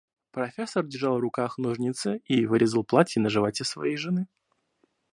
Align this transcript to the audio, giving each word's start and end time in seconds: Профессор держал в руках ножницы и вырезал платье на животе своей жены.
Профессор 0.31 0.83
держал 0.87 1.17
в 1.17 1.19
руках 1.19 1.59
ножницы 1.59 2.21
и 2.25 2.47
вырезал 2.47 2.83
платье 2.83 3.21
на 3.21 3.29
животе 3.29 3.63
своей 3.65 3.97
жены. 3.97 4.25